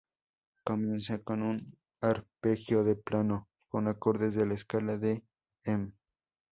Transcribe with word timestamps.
Comienza 0.65 1.19
con 1.21 1.43
un 1.43 1.77
arpegio 2.01 2.83
de 2.83 2.95
piano 2.95 3.49
con 3.67 3.87
acordes 3.87 4.33
de 4.33 4.47
la 4.47 4.55
escala 4.55 4.97
de 4.97 5.23
Em. 5.63 5.93